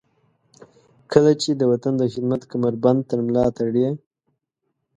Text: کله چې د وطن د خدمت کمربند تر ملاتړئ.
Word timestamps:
کله 1.11 1.31
چې 1.41 1.49
د 1.55 1.61
وطن 1.71 1.93
د 1.97 2.03
خدمت 2.13 2.41
کمربند 2.51 3.01
تر 3.09 3.19
ملاتړئ. 3.27 3.85